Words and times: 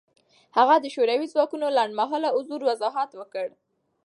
هغه 0.57 0.75
د 0.79 0.85
شوروي 0.95 1.27
ځواکونو 1.33 1.67
لنډمهاله 1.77 2.29
حضور 2.35 2.61
وضاحت 2.69 3.09
ورکړ. 3.15 3.47